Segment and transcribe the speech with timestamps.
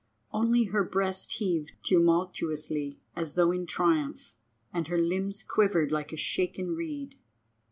[0.31, 4.33] Only her breast heaved tumultuously as though in triumph,
[4.73, 7.19] and her limbs quivered like a shaken reed.